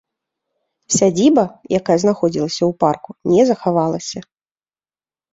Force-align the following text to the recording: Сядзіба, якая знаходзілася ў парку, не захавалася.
Сядзіба, 0.97 1.43
якая 1.79 1.97
знаходзілася 2.03 2.59
ў 2.59 2.71
парку, 2.83 3.09
не 3.33 3.41
захавалася. 3.51 4.19